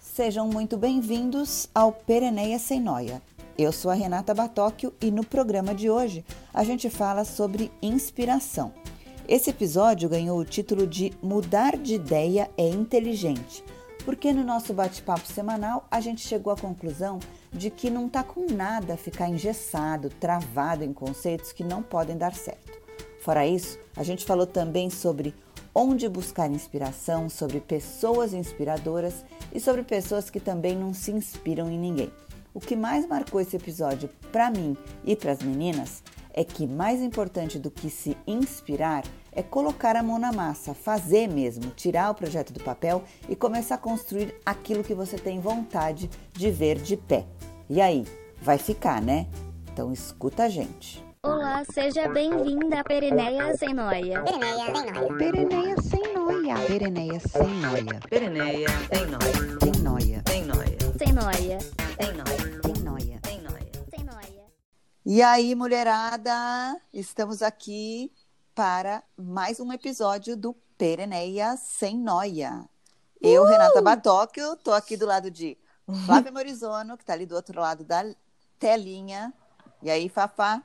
Sejam 0.00 0.46
muito 0.46 0.76
bem-vindos 0.76 1.68
ao 1.74 1.92
Pereneia 1.92 2.58
Sem 2.58 2.80
Noia. 2.80 3.20
Eu 3.58 3.72
sou 3.72 3.90
a 3.90 3.94
Renata 3.94 4.32
Batóquio 4.32 4.94
e 5.00 5.10
no 5.10 5.24
programa 5.26 5.74
de 5.74 5.90
hoje 5.90 6.24
a 6.54 6.62
gente 6.62 6.88
fala 6.88 7.24
sobre 7.24 7.72
inspiração. 7.82 8.72
Esse 9.26 9.50
episódio 9.50 10.08
ganhou 10.08 10.38
o 10.38 10.44
título 10.44 10.86
de 10.86 11.12
Mudar 11.20 11.76
de 11.76 11.94
Ideia 11.94 12.48
é 12.56 12.68
Inteligente, 12.68 13.64
porque 14.04 14.32
no 14.32 14.44
nosso 14.44 14.72
bate-papo 14.72 15.26
semanal 15.26 15.88
a 15.90 16.00
gente 16.00 16.20
chegou 16.20 16.52
à 16.52 16.56
conclusão 16.56 17.18
de 17.52 17.68
que 17.68 17.90
não 17.90 18.08
tá 18.08 18.22
com 18.22 18.46
nada 18.46 18.96
ficar 18.96 19.28
engessado, 19.28 20.08
travado 20.08 20.84
em 20.84 20.92
conceitos 20.92 21.52
que 21.52 21.64
não 21.64 21.82
podem 21.82 22.16
dar 22.16 22.34
certo. 22.34 22.79
Fora 23.20 23.46
isso, 23.46 23.78
a 23.94 24.02
gente 24.02 24.24
falou 24.24 24.46
também 24.46 24.88
sobre 24.88 25.34
onde 25.74 26.08
buscar 26.08 26.50
inspiração, 26.50 27.28
sobre 27.28 27.60
pessoas 27.60 28.32
inspiradoras 28.32 29.24
e 29.52 29.60
sobre 29.60 29.82
pessoas 29.82 30.30
que 30.30 30.40
também 30.40 30.76
não 30.76 30.94
se 30.94 31.12
inspiram 31.12 31.70
em 31.70 31.78
ninguém. 31.78 32.10
O 32.52 32.60
que 32.60 32.74
mais 32.74 33.06
marcou 33.06 33.40
esse 33.40 33.56
episódio 33.56 34.08
para 34.32 34.50
mim 34.50 34.76
e 35.04 35.14
para 35.14 35.32
as 35.32 35.42
meninas 35.42 36.02
é 36.32 36.42
que 36.42 36.66
mais 36.66 37.00
importante 37.00 37.58
do 37.58 37.70
que 37.70 37.90
se 37.90 38.16
inspirar 38.26 39.04
é 39.32 39.42
colocar 39.42 39.96
a 39.96 40.02
mão 40.02 40.18
na 40.18 40.32
massa, 40.32 40.74
fazer 40.74 41.28
mesmo, 41.28 41.70
tirar 41.70 42.10
o 42.10 42.14
projeto 42.14 42.52
do 42.52 42.60
papel 42.60 43.04
e 43.28 43.36
começar 43.36 43.76
a 43.76 43.78
construir 43.78 44.34
aquilo 44.44 44.82
que 44.82 44.94
você 44.94 45.16
tem 45.16 45.40
vontade 45.40 46.10
de 46.32 46.50
ver 46.50 46.80
de 46.80 46.96
pé. 46.96 47.26
E 47.68 47.80
aí, 47.80 48.04
vai 48.42 48.58
ficar, 48.58 49.00
né? 49.00 49.28
Então 49.72 49.92
escuta 49.92 50.44
a 50.44 50.48
gente. 50.48 51.09
Olá, 51.24 51.62
seja 51.70 52.08
bem-vinda 52.08 52.80
a 52.80 52.84
Pereneia 52.84 53.54
Sem 53.54 53.74
Noia. 53.74 54.22
Pereneia 54.24 55.76
sem 55.82 56.14
noia. 56.14 56.54
Pereneia 56.66 57.20
sem 57.20 57.54
noia. 57.60 58.00
Pereneia, 58.08 58.68
sem 58.88 59.14
nóia, 59.20 59.52
Sem 59.68 59.84
noia. 59.84 60.22
sem 60.26 60.44
nóia, 60.44 60.64
Sem 60.98 61.12
Noia. 61.12 61.60
sem 61.60 62.14
nóia, 62.14 62.60
Sem 62.64 62.82
noia. 62.82 63.20
sem 63.22 63.40
nóia. 63.42 63.70
Sem 63.90 64.04
Noia. 64.04 64.46
E 65.04 65.22
aí, 65.22 65.54
mulherada, 65.54 66.32
estamos 66.90 67.42
aqui 67.42 68.10
para 68.54 69.02
mais 69.14 69.60
um 69.60 69.70
episódio 69.74 70.34
do 70.38 70.54
Pereneia 70.78 71.54
Sem 71.58 71.98
Noia. 71.98 72.64
Eu, 73.20 73.44
Renata 73.44 73.82
Batóquio, 73.82 74.56
tô 74.56 74.72
aqui 74.72 74.96
do 74.96 75.04
lado 75.04 75.30
de 75.30 75.58
Flávia 76.06 76.32
Morizono, 76.32 76.96
que 76.96 77.04
tá 77.04 77.12
ali 77.12 77.26
do 77.26 77.34
outro 77.34 77.60
lado 77.60 77.84
da 77.84 78.04
telinha. 78.58 79.34
E 79.82 79.90
aí, 79.90 80.08
Fafá? 80.08 80.62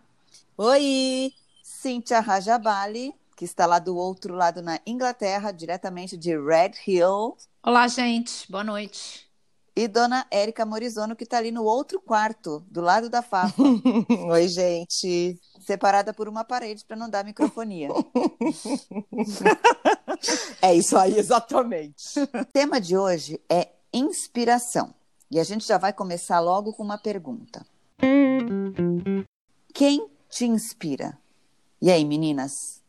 Oi! 0.58 1.34
Cíntia 1.62 2.22
Rajabali, 2.22 3.14
que 3.36 3.44
está 3.44 3.66
lá 3.66 3.78
do 3.78 3.98
outro 3.98 4.34
lado 4.34 4.62
na 4.62 4.80
Inglaterra, 4.86 5.52
diretamente 5.52 6.16
de 6.16 6.38
Red 6.40 6.72
Hill. 6.88 7.36
Olá, 7.62 7.90
gente. 7.90 8.50
Boa 8.50 8.64
noite. 8.64 9.26
E 9.76 9.86
Dona 9.86 10.26
Érica 10.32 10.66
Morizono, 10.66 11.14
que 11.14 11.26
está 11.26 11.40
ali 11.40 11.52
no 11.52 11.66
outro 11.66 12.00
quarto, 12.00 12.64
do 12.72 12.80
lado 12.80 13.10
da 13.10 13.22
Fafa, 13.22 13.62
Oi, 14.32 14.48
gente. 14.48 15.38
separada 15.60 16.14
por 16.14 16.30
uma 16.30 16.46
parede 16.46 16.86
para 16.86 16.96
não 16.96 17.10
dar 17.10 17.26
microfonia. 17.26 17.90
É 20.62 20.74
isso 20.74 20.98
aí, 20.98 21.20
exatamente. 21.20 22.20
O 22.20 22.46
tema 22.52 22.80
de 22.80 22.98
hoje 22.98 23.40
é 23.50 23.70
inspiração. 23.94 24.96
E 25.30 25.38
a 25.38 25.44
gente 25.44 25.68
já 25.68 25.78
vai 25.78 25.92
começar 25.92 26.40
logo 26.40 26.72
com 26.72 26.82
uma 26.82 26.98
pergunta. 26.98 27.66
Quem 29.74 30.08
te 30.36 30.46
inspira? 30.46 31.10
E 31.82 31.92
aí, 31.92 32.04
meninas? 32.06 32.84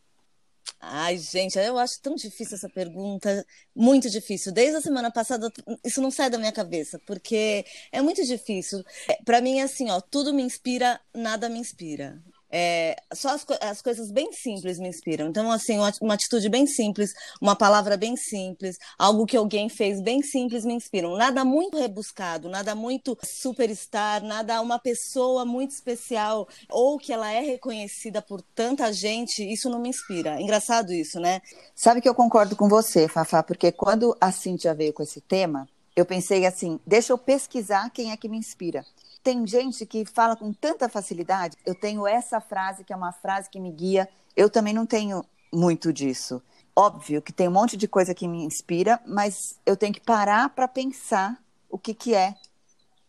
Ai, 0.80 1.16
gente, 1.18 1.58
eu 1.58 1.78
acho 1.78 2.00
tão 2.00 2.14
difícil 2.14 2.56
essa 2.56 2.68
pergunta, 2.68 3.44
muito 3.74 4.08
difícil. 4.10 4.52
Desde 4.52 4.76
a 4.76 4.80
semana 4.80 5.10
passada, 5.10 5.50
isso 5.84 6.00
não 6.02 6.10
sai 6.10 6.30
da 6.30 6.38
minha 6.38 6.52
cabeça, 6.52 6.98
porque 7.06 7.64
é 7.90 8.02
muito 8.02 8.24
difícil. 8.24 8.84
É, 9.08 9.16
Pra 9.24 9.40
mim, 9.40 9.58
é 9.58 9.62
assim, 9.62 9.90
ó, 9.90 10.00
tudo 10.00 10.32
me 10.34 10.42
inspira, 10.42 11.00
nada 11.14 11.48
me 11.48 11.58
inspira. 11.58 12.22
É, 12.50 12.96
só 13.12 13.30
as, 13.30 13.44
as 13.60 13.82
coisas 13.82 14.10
bem 14.10 14.32
simples 14.32 14.78
me 14.78 14.88
inspiram. 14.88 15.28
Então, 15.28 15.50
assim, 15.50 15.78
uma, 15.78 15.92
uma 16.00 16.14
atitude 16.14 16.48
bem 16.48 16.66
simples, 16.66 17.12
uma 17.40 17.56
palavra 17.56 17.96
bem 17.96 18.16
simples, 18.16 18.76
algo 18.98 19.26
que 19.26 19.36
alguém 19.36 19.68
fez 19.68 20.00
bem 20.00 20.22
simples 20.22 20.64
me 20.64 20.74
inspiram. 20.74 21.16
Nada 21.16 21.44
muito 21.44 21.78
rebuscado, 21.78 22.48
nada 22.48 22.74
muito 22.74 23.18
superstar, 23.24 24.22
nada 24.22 24.60
uma 24.60 24.78
pessoa 24.78 25.44
muito 25.44 25.72
especial 25.72 26.48
ou 26.70 26.98
que 26.98 27.12
ela 27.12 27.30
é 27.30 27.40
reconhecida 27.40 28.22
por 28.22 28.40
tanta 28.54 28.92
gente, 28.92 29.42
isso 29.42 29.68
não 29.68 29.80
me 29.80 29.88
inspira. 29.88 30.40
Engraçado 30.40 30.92
isso, 30.92 31.18
né? 31.20 31.40
Sabe 31.74 32.00
que 32.00 32.08
eu 32.08 32.14
concordo 32.14 32.56
com 32.56 32.68
você, 32.68 33.08
Fafá, 33.08 33.42
porque 33.42 33.72
quando 33.72 34.16
a 34.20 34.30
Cíntia 34.30 34.74
veio 34.74 34.92
com 34.92 35.02
esse 35.02 35.20
tema, 35.20 35.68
eu 35.96 36.04
pensei 36.04 36.44
assim: 36.44 36.78
deixa 36.86 37.12
eu 37.12 37.18
pesquisar 37.18 37.90
quem 37.90 38.12
é 38.12 38.16
que 38.16 38.28
me 38.28 38.36
inspira. 38.36 38.84
Tem 39.22 39.44
gente 39.46 39.84
que 39.86 40.04
fala 40.04 40.36
com 40.36 40.52
tanta 40.52 40.88
facilidade. 40.88 41.56
Eu 41.64 41.74
tenho 41.74 42.06
essa 42.06 42.40
frase, 42.40 42.84
que 42.84 42.92
é 42.92 42.96
uma 42.96 43.12
frase 43.12 43.50
que 43.50 43.58
me 43.58 43.72
guia. 43.72 44.08
Eu 44.36 44.48
também 44.48 44.74
não 44.74 44.86
tenho 44.86 45.24
muito 45.52 45.92
disso. 45.92 46.40
Óbvio 46.76 47.22
que 47.22 47.32
tem 47.32 47.48
um 47.48 47.52
monte 47.52 47.76
de 47.76 47.88
coisa 47.88 48.14
que 48.14 48.28
me 48.28 48.44
inspira, 48.44 49.00
mas 49.06 49.58
eu 49.64 49.76
tenho 49.76 49.94
que 49.94 50.00
parar 50.00 50.50
para 50.50 50.68
pensar 50.68 51.42
o 51.70 51.78
que, 51.78 51.94
que 51.94 52.14
é 52.14 52.34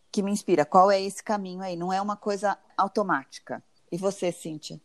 que 0.09 0.23
me 0.23 0.31
inspira. 0.31 0.65
Qual 0.65 0.89
é 0.89 0.99
esse 0.99 1.21
caminho 1.21 1.61
aí? 1.61 1.75
Não 1.75 1.91
é 1.91 2.01
uma 2.01 2.15
coisa 2.15 2.57
automática. 2.77 3.61
E 3.91 3.97
você, 3.97 4.31
Cíntia? 4.31 4.81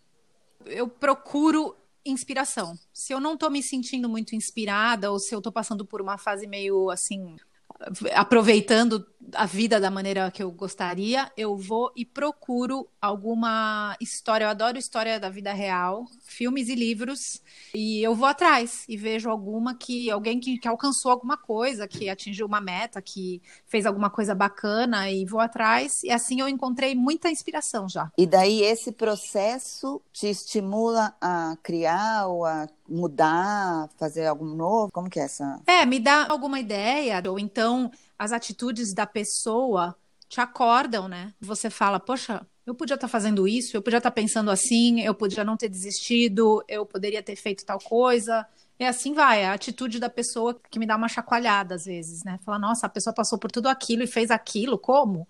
Eu 0.66 0.88
procuro 0.88 1.76
inspiração. 2.04 2.76
Se 2.92 3.12
eu 3.12 3.20
não 3.20 3.36
tô 3.36 3.48
me 3.48 3.62
sentindo 3.62 4.08
muito 4.08 4.34
inspirada 4.34 5.10
ou 5.10 5.18
se 5.18 5.34
eu 5.34 5.40
tô 5.40 5.52
passando 5.52 5.86
por 5.86 6.02
uma 6.02 6.18
fase 6.18 6.46
meio 6.46 6.90
assim, 6.90 7.36
aproveitando 8.12 9.06
a 9.34 9.46
vida 9.46 9.80
da 9.80 9.90
maneira 9.90 10.30
que 10.30 10.42
eu 10.42 10.50
gostaria, 10.50 11.30
eu 11.36 11.56
vou 11.56 11.92
e 11.96 12.04
procuro 12.04 12.88
alguma 13.00 13.96
história. 14.00 14.44
Eu 14.44 14.50
adoro 14.50 14.78
história 14.78 15.18
da 15.18 15.28
vida 15.28 15.52
real, 15.52 16.06
filmes 16.24 16.68
e 16.68 16.74
livros, 16.74 17.42
e 17.74 18.02
eu 18.02 18.14
vou 18.14 18.26
atrás 18.26 18.84
e 18.88 18.96
vejo 18.96 19.30
alguma 19.30 19.74
que 19.74 20.10
alguém 20.10 20.40
que, 20.40 20.58
que 20.58 20.68
alcançou 20.68 21.10
alguma 21.10 21.36
coisa, 21.36 21.88
que 21.88 22.08
atingiu 22.08 22.46
uma 22.46 22.60
meta, 22.60 23.00
que 23.00 23.40
fez 23.66 23.86
alguma 23.86 24.10
coisa 24.10 24.34
bacana 24.34 25.10
e 25.10 25.24
vou 25.24 25.40
atrás. 25.40 26.02
E 26.02 26.10
assim 26.10 26.40
eu 26.40 26.48
encontrei 26.48 26.94
muita 26.94 27.30
inspiração 27.30 27.88
já. 27.88 28.10
E 28.18 28.26
daí 28.26 28.62
esse 28.62 28.92
processo 28.92 30.00
te 30.12 30.28
estimula 30.28 31.14
a 31.20 31.56
criar 31.62 32.26
ou 32.26 32.44
a 32.44 32.68
mudar, 32.88 33.88
fazer 33.96 34.26
algo 34.26 34.44
novo? 34.44 34.92
Como 34.92 35.08
que 35.08 35.18
é 35.18 35.24
essa? 35.24 35.60
É, 35.66 35.86
me 35.86 35.98
dá 35.98 36.26
alguma 36.28 36.60
ideia, 36.60 37.22
ou 37.26 37.38
então 37.38 37.90
as 38.22 38.30
atitudes 38.30 38.94
da 38.94 39.04
pessoa 39.04 39.96
te 40.28 40.40
acordam, 40.40 41.08
né? 41.08 41.34
Você 41.40 41.68
fala, 41.68 41.98
poxa, 41.98 42.46
eu 42.64 42.72
podia 42.72 42.94
estar 42.94 43.08
fazendo 43.08 43.48
isso, 43.48 43.76
eu 43.76 43.82
podia 43.82 43.96
estar 43.96 44.12
pensando 44.12 44.48
assim, 44.48 45.00
eu 45.00 45.12
podia 45.12 45.42
não 45.42 45.56
ter 45.56 45.68
desistido, 45.68 46.62
eu 46.68 46.86
poderia 46.86 47.20
ter 47.20 47.34
feito 47.34 47.64
tal 47.64 47.80
coisa. 47.80 48.46
E 48.78 48.84
assim 48.84 49.12
vai, 49.12 49.44
a 49.44 49.52
atitude 49.52 49.98
da 49.98 50.08
pessoa 50.08 50.56
que 50.70 50.78
me 50.78 50.86
dá 50.86 50.94
uma 50.94 51.08
chacoalhada 51.08 51.74
às 51.74 51.84
vezes, 51.84 52.22
né? 52.22 52.38
Fala, 52.44 52.60
nossa, 52.60 52.86
a 52.86 52.88
pessoa 52.88 53.12
passou 53.12 53.40
por 53.40 53.50
tudo 53.50 53.68
aquilo 53.68 54.04
e 54.04 54.06
fez 54.06 54.30
aquilo, 54.30 54.78
como? 54.78 55.26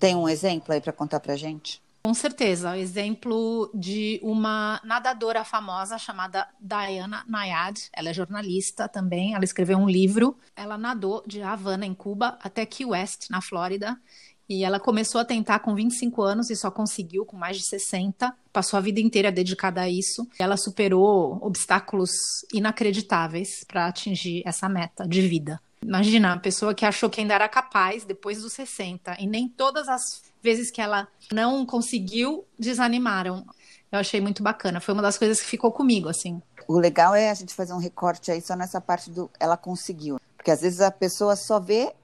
Tem 0.00 0.16
um 0.16 0.26
exemplo 0.26 0.72
aí 0.72 0.80
para 0.80 0.94
contar 0.94 1.20
pra 1.20 1.36
gente? 1.36 1.82
Com 2.06 2.12
certeza, 2.12 2.76
exemplo 2.76 3.70
de 3.72 4.20
uma 4.22 4.78
nadadora 4.84 5.42
famosa 5.42 5.96
chamada 5.96 6.46
Diana 6.60 7.24
Nayad. 7.26 7.88
Ela 7.94 8.10
é 8.10 8.12
jornalista 8.12 8.86
também. 8.86 9.34
Ela 9.34 9.42
escreveu 9.42 9.78
um 9.78 9.88
livro. 9.88 10.36
Ela 10.54 10.76
nadou 10.76 11.24
de 11.26 11.40
Havana, 11.40 11.86
em 11.86 11.94
Cuba, 11.94 12.38
até 12.42 12.66
Key 12.66 12.84
West, 12.84 13.30
na 13.30 13.40
Flórida. 13.40 13.98
E 14.46 14.64
ela 14.64 14.78
começou 14.78 15.18
a 15.18 15.24
tentar 15.24 15.60
com 15.60 15.74
25 15.74 16.20
anos 16.20 16.50
e 16.50 16.56
só 16.56 16.70
conseguiu 16.70 17.24
com 17.24 17.38
mais 17.38 17.56
de 17.56 17.66
60. 17.66 18.36
Passou 18.52 18.76
a 18.76 18.82
vida 18.82 19.00
inteira 19.00 19.32
dedicada 19.32 19.80
a 19.80 19.88
isso. 19.88 20.28
Ela 20.38 20.58
superou 20.58 21.38
obstáculos 21.40 22.10
inacreditáveis 22.52 23.64
para 23.66 23.86
atingir 23.86 24.42
essa 24.44 24.68
meta 24.68 25.08
de 25.08 25.22
vida. 25.22 25.58
Imagina, 25.82 26.34
a 26.34 26.38
pessoa 26.38 26.74
que 26.74 26.84
achou 26.84 27.08
que 27.08 27.22
ainda 27.22 27.32
era 27.32 27.48
capaz 27.48 28.04
depois 28.04 28.42
dos 28.42 28.52
60 28.52 29.16
e 29.18 29.26
nem 29.26 29.48
todas 29.48 29.88
as 29.88 30.33
vezes 30.44 30.70
que 30.70 30.80
ela 30.80 31.08
não 31.32 31.64
conseguiu 31.64 32.44
desanimaram. 32.58 33.44
Eu 33.90 33.98
achei 33.98 34.20
muito 34.20 34.42
bacana. 34.42 34.80
Foi 34.80 34.92
uma 34.92 35.02
das 35.02 35.16
coisas 35.16 35.40
que 35.40 35.46
ficou 35.46 35.72
comigo, 35.72 36.08
assim. 36.08 36.40
O 36.68 36.78
legal 36.78 37.14
é 37.14 37.30
a 37.30 37.34
gente 37.34 37.54
fazer 37.54 37.72
um 37.72 37.78
recorte 37.78 38.30
aí 38.30 38.40
só 38.40 38.54
nessa 38.54 38.80
parte 38.80 39.10
do 39.10 39.30
ela 39.40 39.56
conseguiu. 39.56 40.20
Porque 40.36 40.50
às 40.50 40.60
vezes 40.60 40.80
a 40.80 40.90
pessoa 40.90 41.34
só 41.34 41.58
vê 41.58 41.94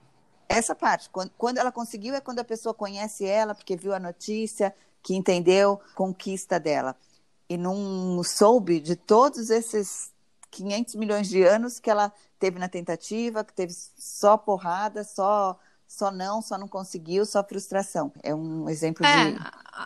essa 0.49 0.73
parte. 0.73 1.09
Quando, 1.09 1.31
quando 1.37 1.59
ela 1.59 1.71
conseguiu 1.71 2.15
é 2.15 2.19
quando 2.19 2.39
a 2.39 2.43
pessoa 2.43 2.73
conhece 2.73 3.25
ela, 3.25 3.53
porque 3.53 3.75
viu 3.75 3.93
a 3.93 3.99
notícia, 3.99 4.73
que 5.03 5.15
entendeu 5.15 5.79
conquista 5.95 6.59
dela. 6.59 6.95
E 7.47 7.57
não 7.57 8.21
soube 8.23 8.79
de 8.79 8.95
todos 8.95 9.49
esses 9.49 10.11
500 10.49 10.95
milhões 10.95 11.29
de 11.29 11.43
anos 11.43 11.79
que 11.79 11.89
ela 11.89 12.11
teve 12.39 12.57
na 12.57 12.67
tentativa, 12.67 13.43
que 13.43 13.53
teve 13.53 13.73
só 13.97 14.35
porrada, 14.35 15.03
só 15.03 15.59
só 15.91 16.09
não, 16.09 16.41
só 16.41 16.57
não 16.57 16.69
conseguiu, 16.69 17.25
só 17.25 17.43
frustração. 17.43 18.13
É 18.23 18.33
um 18.33 18.69
exemplo 18.69 19.05
É, 19.05 19.31
de. 19.31 19.39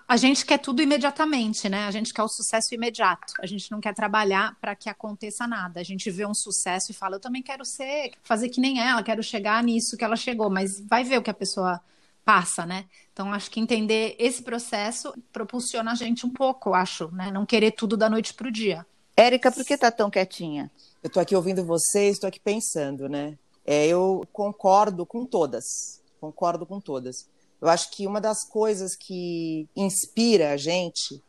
a, 0.08 0.16
gente 0.16 0.46
quer 0.46 0.60
tudo 0.60 0.80
imediatamente, 0.84 1.68
né? 1.68 1.88
A 1.88 1.92
gente 1.92 2.14
quer 2.14 2.22
o 2.22 2.28
sucesso 2.28 2.76
imediato. 2.76 3.34
A 3.42 3.48
gente 3.48 3.72
não 3.72 3.82
quer 3.82 3.94
trabalhar 3.96 4.56
para 4.62 4.76
que 4.76 4.88
aconteça 4.88 5.48
nada. 5.48 5.80
A 5.80 5.84
gente 5.84 6.12
vê 6.12 6.24
um 6.24 6.34
sucesso 6.34 6.92
e 6.92 6.94
fala, 6.94 7.16
eu 7.16 7.20
também 7.20 7.42
quero 7.42 7.66
ser, 7.66 8.12
fazer 8.22 8.50
que 8.50 8.62
nem 8.62 8.80
ela, 8.80 9.02
quero 9.02 9.24
chegar 9.24 9.64
nisso 9.64 9.98
que 9.98 10.04
ela 10.04 10.16
chegou, 10.16 10.48
mas 10.48 10.80
vai 10.80 11.04
ver 11.04 11.18
o 11.18 11.24
que 11.24 11.32
a 11.32 11.34
pessoa 11.34 11.82
passa, 12.24 12.68
né? 12.68 12.86
Então 13.12 13.34
acho 13.34 13.50
que 13.50 13.60
entender 13.60 14.16
esse 14.20 14.44
processo 14.44 15.12
propulsiona 15.34 15.92
a 15.92 15.96
gente 15.96 16.24
um 16.24 16.30
pouco, 16.30 16.76
acho, 16.76 17.10
né? 17.16 17.32
Não 17.32 17.48
querer 17.48 17.72
tudo 17.72 17.98
da 17.98 18.08
noite 18.08 18.32
pro 18.32 18.52
dia. 18.52 18.86
Érica, 19.18 19.52
por 19.52 19.66
que 19.66 19.76
tá 19.76 19.90
tão 19.90 20.12
quietinha? 20.12 20.70
Eu 21.02 21.08
estou 21.08 21.22
aqui 21.22 21.36
ouvindo 21.36 21.66
vocês, 21.66 22.14
estou 22.14 22.28
aqui 22.28 22.40
pensando, 22.40 23.10
né? 23.10 23.36
É, 23.66 23.88
eu 23.88 24.24
concordo 24.32 25.06
com 25.06 25.26
todas, 25.26 26.02
concordo 26.20 26.66
com 26.66 26.80
todas. 26.80 27.28
Eu 27.60 27.68
acho 27.68 27.90
que 27.92 28.06
uma 28.06 28.22
das 28.22 28.44
coisas 28.44 28.96
que 28.96 29.68
inspira 29.76 30.52
a 30.52 30.58
gente, 30.58 31.22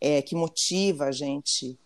é, 0.00 0.22
que 0.22 0.34
motiva 0.34 1.06
a 1.06 1.12
gente, 1.12 1.78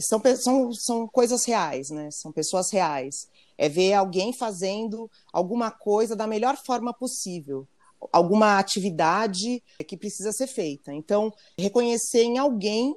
são, 0.00 0.20
são, 0.36 0.72
são 0.72 1.06
coisas 1.06 1.44
reais, 1.44 1.90
né? 1.90 2.10
São 2.10 2.32
pessoas 2.32 2.70
reais. 2.72 3.28
É 3.56 3.68
ver 3.68 3.92
alguém 3.92 4.32
fazendo 4.32 5.10
alguma 5.32 5.70
coisa 5.70 6.16
da 6.16 6.26
melhor 6.26 6.56
forma 6.56 6.92
possível, 6.92 7.68
alguma 8.10 8.58
atividade 8.58 9.62
que 9.86 9.96
precisa 9.96 10.32
ser 10.32 10.48
feita. 10.48 10.92
Então, 10.92 11.32
reconhecer 11.56 12.22
em 12.22 12.38
alguém 12.38 12.96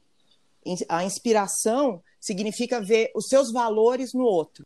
a 0.90 1.04
inspiração 1.04 2.02
significa 2.20 2.82
ver 2.82 3.12
os 3.14 3.28
seus 3.28 3.52
valores 3.52 4.14
no 4.14 4.24
outro. 4.24 4.66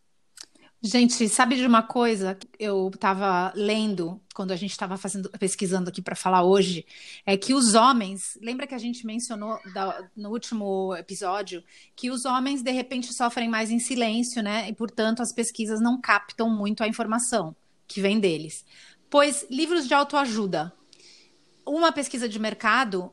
Gente, 0.82 1.28
sabe 1.28 1.58
de 1.58 1.66
uma 1.66 1.84
coisa 1.84 2.36
que 2.36 2.48
eu 2.58 2.90
estava 2.94 3.52
lendo 3.54 4.22
quando 4.34 4.52
a 4.52 4.56
gente 4.56 4.72
estava 4.72 4.96
fazendo, 4.98 5.30
pesquisando 5.32 5.90
aqui 5.90 6.02
para 6.02 6.16
falar 6.16 6.44
hoje, 6.44 6.86
é 7.26 7.36
que 7.36 7.54
os 7.54 7.76
homens, 7.76 8.38
lembra 8.42 8.66
que 8.66 8.74
a 8.74 8.78
gente 8.78 9.06
mencionou 9.06 9.60
da- 9.74 10.10
no 10.16 10.30
último 10.30 10.96
episódio 10.96 11.62
que 11.98 12.10
os 12.10 12.24
homens 12.24 12.62
de 12.64 12.72
repente 12.72 13.14
sofrem 13.14 13.50
mais 13.50 13.70
em 13.72 13.80
silêncio, 13.80 14.42
né? 14.42 14.70
E 14.70 14.74
portanto 14.74 15.22
as 15.22 15.34
pesquisas 15.34 15.82
não 15.82 16.00
captam 16.00 16.50
muito 16.50 16.82
a 16.82 16.88
informação 16.88 17.54
que 17.86 18.00
vem 18.00 18.18
deles. 18.18 18.66
Pois 19.10 19.46
livros 19.50 19.86
de 19.86 19.94
autoajuda, 19.94 20.72
uma 21.66 21.92
pesquisa 21.92 22.30
de 22.30 22.40
mercado 22.40 23.12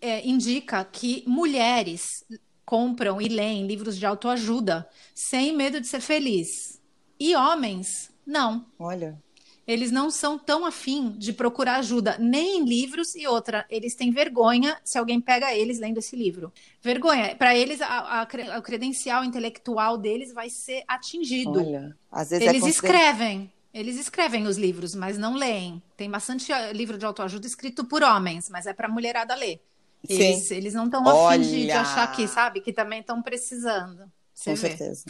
é, 0.00 0.26
indica 0.26 0.84
que 0.84 1.24
mulheres 1.26 2.24
compram 2.64 3.20
e 3.20 3.28
leem 3.28 3.66
livros 3.66 3.98
de 3.98 4.06
autoajuda 4.06 4.88
sem 5.14 5.54
medo 5.56 5.80
de 5.80 5.88
ser 5.88 6.00
feliz. 6.00 6.80
E 7.18 7.34
homens, 7.36 8.10
não. 8.26 8.66
Olha, 8.78 9.18
Eles 9.66 9.90
não 9.90 10.10
são 10.10 10.38
tão 10.38 10.66
afim 10.66 11.12
de 11.16 11.32
procurar 11.32 11.76
ajuda, 11.76 12.16
nem 12.18 12.58
em 12.58 12.64
livros 12.66 13.14
e 13.14 13.26
outra. 13.26 13.64
Eles 13.70 13.94
têm 13.94 14.10
vergonha 14.10 14.78
se 14.84 14.98
alguém 14.98 15.18
pega 15.20 15.54
eles 15.54 15.78
lendo 15.78 15.96
esse 15.98 16.14
livro. 16.14 16.52
Vergonha. 16.82 17.34
Para 17.34 17.56
eles, 17.56 17.80
a, 17.80 18.20
a 18.20 18.58
o 18.58 18.62
credencial 18.62 19.24
intelectual 19.24 19.96
deles 19.96 20.34
vai 20.34 20.50
ser 20.50 20.84
atingido. 20.86 21.58
olha. 21.60 21.96
Às 22.12 22.28
vezes 22.30 22.46
é 22.46 22.50
Eles 22.50 22.60
consider- 22.62 22.88
escrevem. 22.88 23.52
Eles 23.72 23.98
escrevem 23.98 24.46
os 24.46 24.56
livros, 24.58 24.94
mas 24.94 25.16
não 25.18 25.34
leem. 25.34 25.82
Tem 25.96 26.08
bastante 26.10 26.52
eh, 26.52 26.72
livro 26.72 26.96
de 26.98 27.04
autoajuda 27.06 27.46
escrito 27.46 27.84
por 27.84 28.02
homens, 28.04 28.48
mas 28.50 28.66
é 28.66 28.72
para 28.74 28.88
mulherada 28.88 29.34
ler. 29.34 29.60
Eles, 30.06 30.50
eles 30.50 30.74
não 30.74 30.84
estão 30.84 31.02
afim 31.08 31.40
de, 31.40 31.62
de 31.64 31.70
achar 31.72 32.06
que, 32.14 32.28
sabe, 32.28 32.60
que 32.60 32.72
também 32.72 33.00
estão 33.00 33.22
precisando. 33.22 34.04
Você 34.34 34.50
Com 34.50 34.56
vê. 34.56 34.68
certeza. 34.68 35.04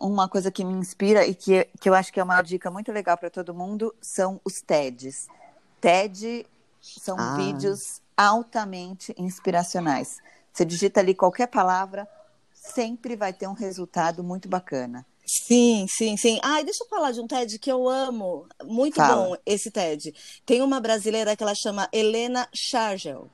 Uma 0.00 0.28
coisa 0.28 0.50
que 0.50 0.64
me 0.64 0.72
inspira 0.72 1.26
e 1.26 1.34
que, 1.34 1.68
que 1.80 1.88
eu 1.88 1.94
acho 1.94 2.12
que 2.12 2.18
é 2.18 2.24
uma 2.24 2.40
dica 2.42 2.70
muito 2.70 2.90
legal 2.90 3.16
para 3.18 3.30
todo 3.30 3.54
mundo 3.54 3.94
são 4.00 4.40
os 4.44 4.60
TEDs. 4.62 5.28
TED 5.80 6.46
são 6.80 7.16
Ah. 7.18 7.36
vídeos 7.36 8.00
altamente 8.16 9.14
inspiracionais. 9.18 10.18
Você 10.52 10.64
digita 10.64 11.00
ali 11.00 11.14
qualquer 11.14 11.46
palavra, 11.48 12.08
sempre 12.52 13.16
vai 13.16 13.32
ter 13.32 13.46
um 13.46 13.52
resultado 13.52 14.22
muito 14.24 14.48
bacana. 14.48 15.04
Sim, 15.24 15.86
sim, 15.88 16.16
sim. 16.16 16.38
Ai, 16.42 16.64
deixa 16.64 16.82
eu 16.84 16.88
falar 16.88 17.12
de 17.12 17.20
um 17.20 17.26
TED 17.26 17.58
que 17.58 17.70
eu 17.70 17.88
amo. 17.88 18.46
Muito 18.64 18.96
Fala. 18.96 19.28
bom 19.28 19.36
esse 19.46 19.70
TED. 19.70 20.12
Tem 20.44 20.60
uma 20.62 20.80
brasileira 20.80 21.36
que 21.36 21.42
ela 21.42 21.54
chama 21.54 21.88
Helena 21.92 22.48
Chargel. 22.54 23.30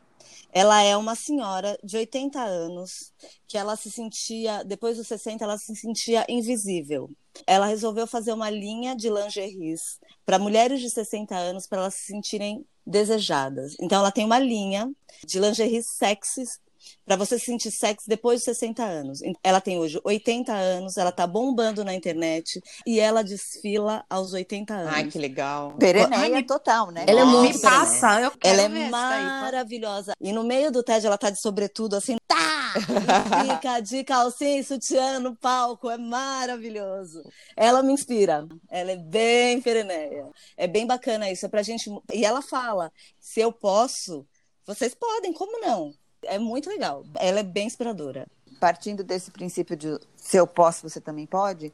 Ela 0.58 0.82
é 0.82 0.96
uma 0.96 1.14
senhora 1.14 1.78
de 1.84 1.96
80 1.96 2.42
anos 2.42 3.12
que 3.46 3.56
ela 3.56 3.76
se 3.76 3.92
sentia, 3.92 4.64
depois 4.64 4.96
dos 4.96 5.06
60, 5.06 5.44
ela 5.44 5.56
se 5.56 5.72
sentia 5.76 6.26
invisível. 6.28 7.08
Ela 7.46 7.66
resolveu 7.66 8.08
fazer 8.08 8.32
uma 8.32 8.50
linha 8.50 8.96
de 8.96 9.08
lingeries 9.08 10.00
para 10.26 10.36
mulheres 10.36 10.80
de 10.80 10.90
60 10.90 11.32
anos 11.32 11.64
para 11.68 11.82
elas 11.82 11.94
se 11.94 12.06
sentirem 12.06 12.66
desejadas. 12.84 13.76
Então 13.80 14.00
ela 14.00 14.10
tem 14.10 14.24
uma 14.24 14.40
linha 14.40 14.90
de 15.24 15.38
lingeries 15.38 15.90
sexys 15.90 16.58
para 17.04 17.16
você 17.16 17.38
se 17.38 17.46
sentir 17.46 17.70
sexy 17.70 18.08
depois 18.08 18.40
de 18.40 18.44
60 18.46 18.82
anos. 18.84 19.20
Ela 19.42 19.60
tem 19.60 19.78
hoje 19.78 20.00
80 20.04 20.52
anos, 20.52 20.96
ela 20.96 21.12
tá 21.12 21.26
bombando 21.26 21.84
na 21.84 21.94
internet 21.94 22.60
e 22.86 23.00
ela 23.00 23.22
desfila 23.22 24.04
aos 24.08 24.32
80 24.32 24.74
anos. 24.74 24.92
Ai, 24.94 25.06
que 25.08 25.18
legal. 25.18 25.74
Pereneia 25.78 26.22
Ai, 26.22 26.30
me- 26.30 26.42
total, 26.46 26.90
né? 26.90 27.04
Ela 27.06 27.20
é 27.20 27.24
Me 27.24 27.32
muito 27.32 27.60
passa, 27.60 28.20
eu 28.20 28.30
quero 28.32 28.60
Ela 28.60 28.62
é 28.62 28.90
maravilhosa. 28.90 30.12
E 30.20 30.32
no 30.32 30.44
meio 30.44 30.70
do 30.70 30.82
TED 30.82 31.06
ela 31.06 31.18
tá 31.18 31.30
de 31.30 31.40
sobretudo 31.40 31.96
assim, 31.96 32.16
tá! 32.26 32.74
E 32.76 33.50
fica 33.54 33.80
de 33.80 34.04
calcinha 34.04 34.58
e 34.58 34.64
sutiã 34.64 35.18
no 35.18 35.34
palco, 35.36 35.88
é 35.90 35.96
maravilhoso. 35.96 37.22
Ela 37.56 37.82
me 37.82 37.92
inspira. 37.92 38.46
Ela 38.70 38.92
é 38.92 38.96
bem 38.96 39.60
pereneia. 39.60 40.28
É 40.56 40.66
bem 40.66 40.86
bacana 40.86 41.30
isso, 41.30 41.46
é 41.46 41.48
pra 41.48 41.62
gente. 41.62 41.90
E 42.12 42.24
ela 42.24 42.42
fala: 42.42 42.92
se 43.18 43.40
eu 43.40 43.52
posso, 43.52 44.26
vocês 44.66 44.94
podem, 44.94 45.32
como 45.32 45.60
não? 45.60 45.92
É 46.22 46.38
muito 46.38 46.68
legal. 46.68 47.04
Ela 47.16 47.40
é 47.40 47.42
bem 47.42 47.66
inspiradora. 47.66 48.26
partindo 48.58 49.04
desse 49.04 49.30
princípio 49.30 49.76
de 49.76 49.98
se 50.16 50.36
eu 50.36 50.46
posso, 50.46 50.88
você 50.88 51.00
também 51.00 51.26
pode, 51.26 51.72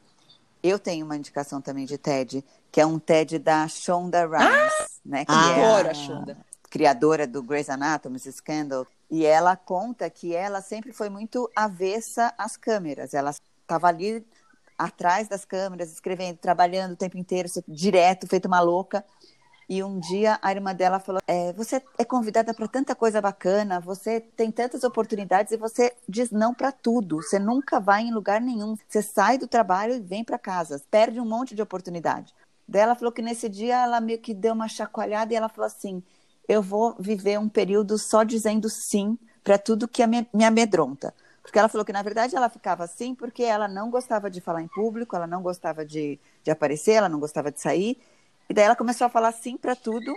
eu 0.61 0.79
tenho 0.79 1.05
uma 1.05 1.17
indicação 1.17 1.61
também 1.61 1.85
de 1.85 1.97
TED, 1.97 2.43
que 2.71 2.81
é 2.81 2.85
um 2.85 2.99
TED 2.99 3.39
da 3.39 3.67
Shonda 3.67 4.25
Rhimes, 4.25 4.99
né? 5.05 5.25
Que 5.25 5.31
Adoro 5.31 5.87
é 5.87 5.91
a 5.91 5.93
Shonda. 5.93 6.37
criadora 6.69 7.27
do 7.27 7.41
Grey's 7.43 7.69
Anatomy, 7.69 8.19
Scandal, 8.19 8.85
e 9.09 9.25
ela 9.25 9.55
conta 9.55 10.09
que 10.09 10.35
ela 10.35 10.61
sempre 10.61 10.91
foi 10.91 11.09
muito 11.09 11.49
avessa 11.55 12.33
às 12.37 12.57
câmeras. 12.57 13.13
Ela 13.13 13.31
estava 13.61 13.87
ali 13.87 14.25
atrás 14.77 15.27
das 15.27 15.45
câmeras, 15.45 15.91
escrevendo, 15.91 16.37
trabalhando 16.37 16.93
o 16.93 16.97
tempo 16.97 17.17
inteiro, 17.17 17.47
direto, 17.67 18.27
feito 18.27 18.47
uma 18.47 18.59
louca. 18.59 19.05
E 19.67 19.83
um 19.83 19.99
dia 19.99 20.37
a 20.41 20.51
irmã 20.51 20.73
dela 20.75 20.99
falou: 20.99 21.21
é, 21.27 21.51
Você 21.53 21.81
é 21.97 22.05
convidada 22.05 22.53
para 22.53 22.67
tanta 22.67 22.93
coisa 22.93 23.19
bacana, 23.21 23.79
você 23.79 24.19
tem 24.19 24.51
tantas 24.51 24.83
oportunidades 24.83 25.51
e 25.51 25.57
você 25.57 25.93
diz 26.07 26.31
não 26.31 26.53
para 26.53 26.71
tudo. 26.71 27.17
Você 27.17 27.39
nunca 27.39 27.79
vai 27.79 28.03
em 28.03 28.13
lugar 28.13 28.39
nenhum. 28.39 28.75
Você 28.87 29.01
sai 29.01 29.37
do 29.37 29.47
trabalho 29.47 29.95
e 29.95 29.99
vem 29.99 30.23
para 30.23 30.37
casa, 30.37 30.81
perde 30.91 31.19
um 31.19 31.25
monte 31.25 31.55
de 31.55 31.61
oportunidade. 31.61 32.33
Daí 32.67 32.81
ela 32.81 32.95
falou 32.95 33.11
que 33.11 33.21
nesse 33.21 33.49
dia 33.49 33.83
ela 33.83 33.99
meio 33.99 34.19
que 34.19 34.33
deu 34.33 34.53
uma 34.53 34.67
chacoalhada 34.67 35.33
e 35.33 35.35
ela 35.35 35.49
falou 35.49 35.67
assim: 35.67 36.03
Eu 36.47 36.61
vou 36.61 36.95
viver 36.99 37.39
um 37.39 37.49
período 37.49 37.97
só 37.97 38.23
dizendo 38.23 38.69
sim 38.69 39.17
para 39.43 39.57
tudo 39.57 39.87
que 39.87 40.05
me, 40.05 40.27
me 40.33 40.43
amedronta. 40.43 41.13
Porque 41.45 41.59
ela 41.59 41.69
falou 41.69 41.85
que, 41.85 41.93
na 41.93 42.01
verdade, 42.01 42.35
ela 42.35 42.49
ficava 42.49 42.83
assim 42.83 43.13
porque 43.13 43.43
ela 43.43 43.67
não 43.67 43.91
gostava 43.91 44.31
de 44.31 44.41
falar 44.41 44.63
em 44.63 44.67
público, 44.67 45.15
ela 45.15 45.27
não 45.27 45.43
gostava 45.43 45.85
de, 45.85 46.19
de 46.43 46.49
aparecer, 46.49 46.93
ela 46.93 47.07
não 47.07 47.19
gostava 47.19 47.51
de 47.51 47.61
sair. 47.61 47.99
E 48.49 48.53
daí 48.53 48.65
ela 48.65 48.75
começou 48.75 49.05
a 49.05 49.09
falar 49.09 49.31
sim 49.31 49.57
para 49.57 49.75
tudo 49.75 50.13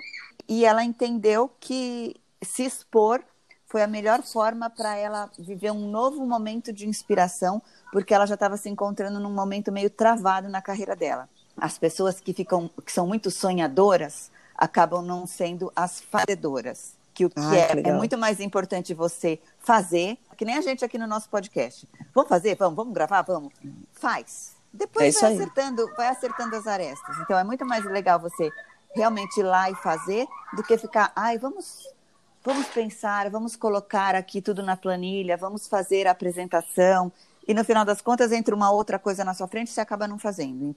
e 0.49 0.65
ela 0.65 0.85
entendeu 0.85 1.51
que 1.61 2.17
se 2.43 2.65
expor 2.65 3.23
foi 3.67 3.83
a 3.83 3.87
melhor 3.87 4.23
forma 4.23 4.71
para 4.71 4.97
ela 4.97 5.31
viver 5.39 5.71
um 5.71 5.91
novo 5.91 6.25
momento 6.27 6.73
de 6.73 6.89
inspiração, 6.89 7.61
porque 7.93 8.15
ela 8.15 8.25
já 8.25 8.33
estava 8.33 8.57
se 8.57 8.69
encontrando 8.69 9.21
num 9.21 9.31
momento 9.31 9.71
meio 9.71 9.91
travado 9.91 10.49
na 10.49 10.63
carreira 10.63 10.97
dela. 10.97 11.29
As 11.55 11.79
pessoas 11.79 12.19
que 12.19 12.33
ficam 12.33 12.71
que 12.85 12.91
são 12.91 13.07
muito 13.07 13.31
sonhadoras 13.31 14.31
acabam 14.57 15.05
não 15.05 15.27
sendo 15.27 15.71
as 15.77 16.01
fazedoras. 16.01 16.97
Que 17.13 17.27
o 17.27 17.31
que, 17.31 17.39
Ai, 17.41 17.59
é, 17.59 17.67
que 17.67 17.73
é 17.73 17.75
legal. 17.77 17.97
muito 17.97 18.17
mais 18.17 18.41
importante 18.41 18.95
você 18.95 19.39
fazer, 19.59 20.17
que 20.37 20.45
nem 20.45 20.57
a 20.57 20.61
gente 20.61 20.85
aqui 20.85 20.97
no 20.97 21.07
nosso 21.07 21.29
podcast. 21.29 21.87
Vamos 22.15 22.29
fazer? 22.29 22.57
Vamos, 22.57 22.77
vamos 22.77 22.95
gravar? 22.95 23.23
Vamos. 23.23 23.53
Faz. 23.93 24.58
Depois 24.73 25.17
É 25.17 25.21
vai 25.21 25.35
acertando, 25.35 25.95
vai 25.97 26.09
acertando 26.09 26.57
as 26.57 26.67
arestas. 26.67 27.17
Então 27.21 27.39
é 27.39 27.45
muito 27.45 27.65
mais 27.65 27.85
legal 27.85 28.19
você 28.21 28.51
realmente 28.95 29.39
ir 29.41 29.43
lá 29.43 29.71
e 29.71 29.75
fazer 29.77 30.27
do 30.55 30.63
que 30.63 30.77
ficar, 30.79 31.13
ai, 31.15 31.39
vamos, 31.39 31.87
vamos 32.45 32.67
pensar, 32.69 33.31
vamos 33.31 33.57
colocar 33.57 34.15
aqui 34.15 34.41
tudo 34.43 34.63
na 34.63 34.77
planilha, 34.77 35.37
vamos 35.37 35.67
fazer 35.69 36.07
a 36.07 36.11
apresentação. 36.11 37.13
E 37.47 37.55
no 37.55 37.65
final 37.65 37.85
das 37.85 38.01
contas, 38.01 38.31
entra 38.33 38.55
uma 38.55 38.71
outra 38.71 38.99
coisa 38.99 39.25
na 39.25 39.35
sua 39.35 39.49
frente 39.49 39.69
e 39.69 39.71
você 39.73 39.81
acaba 39.81 40.07
não 40.07 40.19
fazendo. 40.19 40.77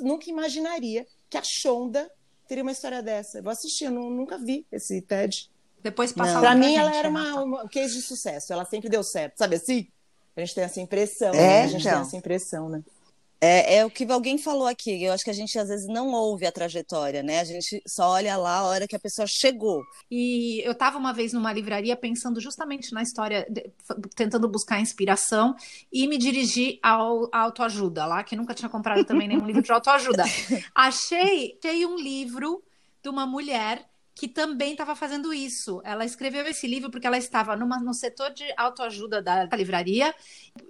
Nunca 0.00 0.28
imaginaria 0.30 1.06
que 1.28 1.36
a 1.36 1.42
Shonda 1.42 2.10
teria 2.48 2.62
uma 2.62 2.72
história 2.72 3.02
dessa. 3.02 3.38
Eu 3.38 3.42
vou 3.42 3.52
assistir, 3.52 3.84
eu 3.86 3.90
nu- 3.90 4.10
nunca 4.10 4.38
vi 4.38 4.66
esse 4.72 5.00
TED. 5.02 5.50
Depois 5.82 6.12
passa 6.12 6.34
Não. 6.34 6.40
lá 6.42 6.48
Pra 6.48 6.54
mim, 6.56 6.68
gente, 6.68 6.78
ela 6.78 6.94
era 6.94 7.08
Renata. 7.08 7.34
uma, 7.34 7.42
uma- 7.42 7.64
um 7.64 7.68
case 7.68 7.94
de 7.94 8.02
sucesso. 8.02 8.52
Ela 8.52 8.64
sempre 8.64 8.88
deu 8.88 9.02
certo, 9.02 9.36
sabe 9.36 9.56
assim? 9.56 9.88
A 10.36 10.40
gente 10.40 10.54
tem 10.54 10.64
essa 10.64 10.80
impressão, 10.80 11.28
É, 11.28 11.32
né? 11.32 11.62
A 11.62 11.66
gente 11.66 11.80
então. 11.82 11.92
tem 11.92 12.00
essa 12.02 12.16
impressão, 12.16 12.68
né? 12.68 12.82
É, 13.40 13.76
é, 13.76 13.84
o 13.84 13.90
que 13.90 14.10
alguém 14.10 14.38
falou 14.38 14.66
aqui. 14.66 15.02
Eu 15.02 15.12
acho 15.12 15.24
que 15.24 15.30
a 15.30 15.34
gente 15.34 15.58
às 15.58 15.68
vezes 15.68 15.86
não 15.86 16.08
ouve 16.12 16.46
a 16.46 16.52
trajetória, 16.52 17.22
né? 17.22 17.40
A 17.40 17.44
gente 17.44 17.82
só 17.86 18.10
olha 18.10 18.36
lá 18.36 18.58
a 18.58 18.64
hora 18.64 18.88
que 18.88 18.96
a 18.96 18.98
pessoa 18.98 19.26
chegou. 19.26 19.82
E 20.10 20.60
eu 20.64 20.72
estava 20.72 20.96
uma 20.96 21.12
vez 21.12 21.32
numa 21.32 21.52
livraria 21.52 21.96
pensando 21.96 22.40
justamente 22.40 22.92
na 22.92 23.02
história, 23.02 23.46
tentando 24.14 24.48
buscar 24.48 24.80
inspiração 24.80 25.54
e 25.92 26.06
me 26.06 26.16
dirigi 26.16 26.78
ao 26.82 27.28
à 27.32 27.40
autoajuda 27.40 28.06
lá, 28.06 28.24
que 28.24 28.36
nunca 28.36 28.54
tinha 28.54 28.68
comprado 28.68 29.04
também 29.04 29.28
nenhum 29.28 29.46
livro 29.46 29.62
de 29.62 29.72
autoajuda. 29.72 30.24
Achei, 30.74 31.58
achei 31.58 31.86
um 31.86 31.96
livro 31.96 32.62
de 33.02 33.08
uma 33.08 33.26
mulher 33.26 33.86
que 34.16 34.26
também 34.26 34.72
estava 34.72 34.96
fazendo 34.96 35.32
isso. 35.34 35.82
Ela 35.84 36.02
escreveu 36.02 36.46
esse 36.46 36.66
livro 36.66 36.90
porque 36.90 37.06
ela 37.06 37.18
estava 37.18 37.54
numa, 37.54 37.78
no 37.78 37.92
setor 37.92 38.30
de 38.32 38.44
autoajuda 38.56 39.20
da, 39.20 39.44
da 39.44 39.54
livraria 39.54 40.12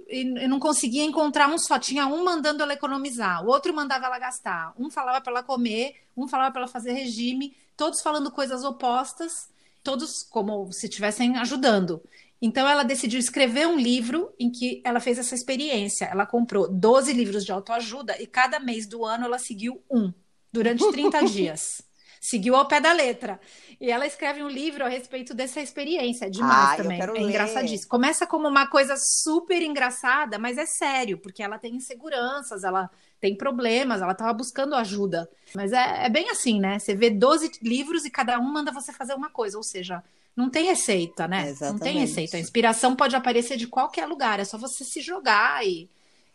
e, 0.08 0.22
e, 0.22 0.48
não 0.48 0.58
conseguia 0.58 1.04
encontrar 1.04 1.48
um 1.48 1.56
só. 1.56 1.78
Tinha 1.78 2.08
um 2.08 2.24
mandando 2.24 2.64
ela 2.64 2.72
economizar, 2.72 3.44
o 3.44 3.48
outro 3.48 3.72
mandava 3.72 4.06
ela 4.06 4.18
gastar, 4.18 4.74
um 4.76 4.90
falava 4.90 5.20
para 5.20 5.30
ela 5.30 5.42
comer, 5.44 5.94
um 6.16 6.26
falava 6.26 6.50
para 6.50 6.62
ela 6.62 6.68
fazer 6.68 6.92
regime, 6.92 7.56
todos 7.76 8.02
falando 8.02 8.32
coisas 8.32 8.64
opostas, 8.64 9.48
todos 9.80 10.24
como 10.28 10.72
se 10.72 10.86
estivessem 10.86 11.36
ajudando. 11.36 12.02
Então 12.42 12.68
ela 12.68 12.82
decidiu 12.82 13.20
escrever 13.20 13.68
um 13.68 13.78
livro 13.78 14.34
em 14.40 14.50
que 14.50 14.82
ela 14.84 14.98
fez 14.98 15.20
essa 15.20 15.36
experiência. 15.36 16.06
Ela 16.06 16.26
comprou 16.26 16.68
12 16.68 17.12
livros 17.12 17.44
de 17.44 17.52
autoajuda 17.52 18.20
e 18.20 18.26
cada 18.26 18.58
mês 18.58 18.88
do 18.88 19.04
ano 19.04 19.26
ela 19.26 19.38
seguiu 19.38 19.80
um 19.88 20.12
durante 20.52 20.84
30 20.90 21.22
dias 21.30 21.86
seguiu 22.20 22.56
ao 22.56 22.66
pé 22.66 22.80
da 22.80 22.92
letra. 22.92 23.40
E 23.80 23.90
ela 23.90 24.06
escreve 24.06 24.42
um 24.42 24.48
livro 24.48 24.84
a 24.84 24.88
respeito 24.88 25.34
dessa 25.34 25.60
experiência. 25.60 26.26
É 26.26 26.30
demais 26.30 26.70
Ai, 26.70 26.76
também. 26.78 27.00
É 27.00 27.06
ler. 27.06 27.20
engraçadíssimo. 27.20 27.90
Começa 27.90 28.26
como 28.26 28.48
uma 28.48 28.66
coisa 28.66 28.96
super 28.96 29.60
engraçada, 29.62 30.38
mas 30.38 30.56
é 30.56 30.66
sério, 30.66 31.18
porque 31.18 31.42
ela 31.42 31.58
tem 31.58 31.76
inseguranças, 31.76 32.64
ela 32.64 32.90
tem 33.20 33.36
problemas, 33.36 34.00
ela 34.00 34.12
estava 34.12 34.32
buscando 34.32 34.74
ajuda. 34.74 35.28
Mas 35.54 35.72
é, 35.72 36.06
é, 36.06 36.08
bem 36.08 36.30
assim, 36.30 36.60
né? 36.60 36.78
Você 36.78 36.94
vê 36.94 37.10
12 37.10 37.52
livros 37.62 38.04
e 38.04 38.10
cada 38.10 38.38
um 38.38 38.44
manda 38.44 38.72
você 38.72 38.92
fazer 38.92 39.14
uma 39.14 39.30
coisa, 39.30 39.56
ou 39.56 39.62
seja, 39.62 40.02
não 40.34 40.50
tem 40.50 40.66
receita, 40.66 41.26
né? 41.26 41.48
Exatamente. 41.48 41.72
Não 41.72 41.78
tem 41.78 41.98
receita. 41.98 42.36
A 42.36 42.40
inspiração 42.40 42.94
pode 42.94 43.16
aparecer 43.16 43.56
de 43.56 43.66
qualquer 43.66 44.06
lugar, 44.06 44.38
é 44.38 44.44
só 44.44 44.58
você 44.58 44.84
se 44.84 45.00
jogar 45.00 45.66
e. 45.66 45.88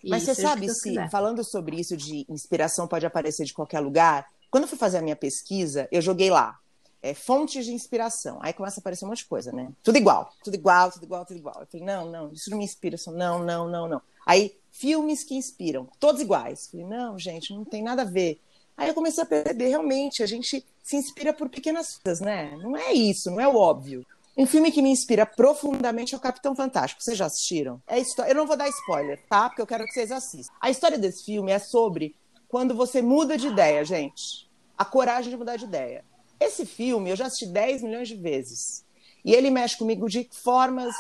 Mas 0.04 0.24
você 0.24 0.34
sabe, 0.34 0.68
se, 0.68 0.96
falando 1.10 1.44
sobre 1.44 1.80
isso 1.80 1.96
de 1.96 2.26
inspiração 2.28 2.88
pode 2.88 3.06
aparecer 3.06 3.46
de 3.46 3.54
qualquer 3.54 3.80
lugar, 3.80 4.26
quando 4.51 4.65
eu 4.65 4.67
fui 4.67 4.77
fazer 4.77 4.98
a 4.98 5.01
minha 5.01 5.15
pesquisa, 5.15 5.88
eu 5.91 6.01
joguei 6.01 6.29
lá 6.29 6.60
é, 7.01 7.13
fontes 7.13 7.65
de 7.65 7.74
inspiração. 7.74 8.38
Aí 8.41 8.53
começa 8.53 8.79
a 8.79 8.81
aparecer 8.81 9.05
um 9.05 9.08
monte 9.08 9.20
de 9.20 9.25
coisa, 9.25 9.51
né? 9.51 9.72
Tudo 9.81 9.98
igual, 9.98 10.31
tudo 10.43 10.53
igual, 10.53 10.91
tudo 10.91 11.03
igual, 11.03 11.25
tudo 11.25 11.38
igual. 11.38 11.55
Eu 11.60 11.65
falei, 11.65 11.86
não, 11.86 12.12
não, 12.12 12.31
isso 12.31 12.50
não 12.50 12.58
me 12.58 12.63
inspira. 12.63 12.98
Não, 13.08 13.43
não, 13.43 13.67
não, 13.67 13.88
não. 13.88 14.01
Aí, 14.25 14.55
filmes 14.70 15.24
que 15.24 15.36
inspiram, 15.36 15.88
todos 16.00 16.22
iguais. 16.22 16.67
Falei, 16.67 16.86
não, 16.86 17.17
gente, 17.17 17.53
não 17.55 17.65
tem 17.65 17.81
nada 17.81 18.03
a 18.03 18.05
ver. 18.05 18.39
Aí 18.77 18.88
eu 18.88 18.93
comecei 18.93 19.24
a 19.24 19.25
perceber, 19.25 19.67
realmente, 19.67 20.24
a 20.24 20.25
gente 20.25 20.65
se 20.84 20.96
inspira 20.96 21.34
por 21.34 21.50
pequenas 21.50 21.98
coisas, 21.98 22.20
né? 22.20 22.55
Não 22.58 22.75
é 22.75 22.93
isso, 22.93 23.31
não 23.31 23.39
é 23.39 23.48
o 23.48 23.55
óbvio. 23.55 24.05
Um 24.38 24.46
filme 24.46 24.72
que 24.72 24.81
me 24.81 24.89
inspira 24.89 25.25
profundamente 25.25 26.15
é 26.15 26.17
o 26.17 26.22
Capitão 26.22 26.55
Fantástico. 26.55 27.03
Vocês 27.03 27.17
já 27.17 27.25
assistiram? 27.25 27.81
É 27.86 28.00
história... 28.00 28.31
Eu 28.31 28.36
não 28.36 28.48
vou 28.48 28.55
dar 28.55 28.70
spoiler, 28.70 29.20
tá? 29.29 29.50
Porque 29.50 29.62
eu 29.62 29.67
quero 29.67 29.84
que 29.86 29.91
vocês 29.91 30.12
assistam. 30.12 30.53
A 30.60 30.70
história 30.70 30.98
desse 30.98 31.25
filme 31.25 31.51
é 31.51 31.60
sobre 31.60 32.15
quando 32.51 32.75
você 32.75 33.01
muda 33.01 33.38
de 33.38 33.48
ideia, 33.48 33.86
gente. 33.86 34.46
A 34.77 34.84
coragem 34.84 35.31
de 35.31 35.38
mudar 35.38 35.55
de 35.55 35.63
ideia. 35.63 36.03
Esse 36.38 36.65
filme 36.65 37.10
eu 37.10 37.15
já 37.15 37.27
assisti 37.27 37.46
10 37.46 37.81
milhões 37.81 38.10
de 38.10 38.15
vezes. 38.15 38.84
E 39.24 39.34
ele 39.34 39.50
mexe 39.50 39.77
comigo 39.77 40.10
de 40.10 40.27
formas 40.29 40.93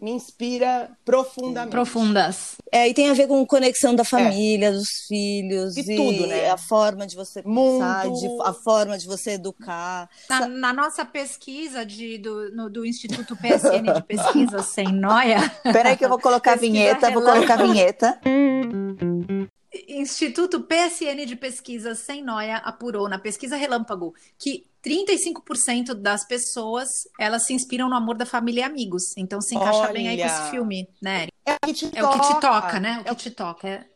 me 0.00 0.10
inspira 0.10 0.90
profundamente. 1.04 1.70
Profundas. 1.70 2.56
É, 2.72 2.88
e 2.88 2.92
tem 2.92 3.08
a 3.08 3.14
ver 3.14 3.26
com 3.26 3.46
conexão 3.46 3.94
da 3.94 4.04
família, 4.04 4.66
é. 4.66 4.72
dos 4.72 5.06
filhos. 5.06 5.74
De 5.74 5.96
tudo, 5.96 6.26
né? 6.26 6.50
A 6.50 6.56
forma 6.56 7.06
de 7.06 7.16
você 7.16 7.42
pensar, 7.42 8.10
de, 8.10 8.28
a 8.42 8.52
forma 8.52 8.98
de 8.98 9.06
você 9.06 9.32
educar. 9.32 10.08
Na, 10.28 10.48
na 10.48 10.72
nossa 10.72 11.04
pesquisa 11.04 11.84
de, 11.84 12.18
do, 12.18 12.54
no, 12.54 12.68
do 12.68 12.84
Instituto 12.84 13.36
PSN 13.36 13.94
de 13.94 14.02
Pesquisa 14.02 14.60
Sem 14.64 14.92
Noia. 14.92 15.50
Peraí 15.62 15.96
que 15.96 16.04
eu 16.04 16.08
vou 16.08 16.18
colocar 16.18 16.52
a 16.52 16.56
vinheta, 16.56 17.10
vou 17.10 17.22
colocar 17.22 17.54
a 17.54 17.66
vinheta. 17.66 18.20
Instituto 19.88 20.60
PSN 20.62 21.26
de 21.26 21.36
Pesquisa 21.36 21.94
Sem 21.94 22.22
Noia 22.22 22.56
apurou 22.58 23.08
na 23.08 23.18
pesquisa 23.18 23.56
Relâmpago 23.56 24.14
que 24.38 24.66
35% 24.84 25.94
das 25.94 26.26
pessoas 26.26 26.88
elas 27.18 27.44
se 27.46 27.52
inspiram 27.52 27.88
no 27.88 27.96
amor 27.96 28.16
da 28.16 28.24
família 28.26 28.60
e 28.60 28.64
amigos. 28.64 29.16
Então 29.16 29.40
se 29.40 29.54
encaixa 29.54 29.78
Olha. 29.80 29.92
bem 29.92 30.08
aí 30.08 30.18
com 30.18 30.26
esse 30.26 30.50
filme, 30.50 30.88
né? 31.00 31.28
É 31.44 31.54
o 31.54 31.58
que 31.66 31.74
te, 31.74 31.90
É 31.94 32.02
o 32.04 32.10
que 32.10 32.20
te 32.20 32.40
toca. 32.40 32.40
toca, 32.40 32.80
né? 32.80 32.98
O 33.00 33.02
que 33.04 33.08
É 33.08 33.12
o 33.12 33.16
te 33.16 33.30
toca. 33.30 33.68
É. 33.68 33.86